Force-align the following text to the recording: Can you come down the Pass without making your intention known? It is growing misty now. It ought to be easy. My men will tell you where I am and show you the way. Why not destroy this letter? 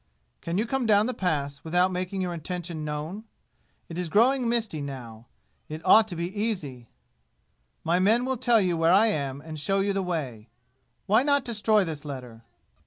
Can 0.41 0.57
you 0.57 0.65
come 0.65 0.87
down 0.87 1.05
the 1.05 1.13
Pass 1.13 1.63
without 1.63 1.91
making 1.91 2.21
your 2.21 2.33
intention 2.33 2.83
known? 2.83 3.25
It 3.87 3.99
is 3.99 4.09
growing 4.09 4.49
misty 4.49 4.81
now. 4.81 5.27
It 5.69 5.79
ought 5.85 6.07
to 6.07 6.15
be 6.15 6.35
easy. 6.35 6.89
My 7.83 7.99
men 7.99 8.25
will 8.25 8.37
tell 8.37 8.59
you 8.59 8.75
where 8.75 8.89
I 8.91 9.05
am 9.09 9.41
and 9.41 9.59
show 9.59 9.79
you 9.79 9.93
the 9.93 10.01
way. 10.01 10.49
Why 11.05 11.21
not 11.21 11.45
destroy 11.45 11.83
this 11.83 12.03
letter? 12.03 12.41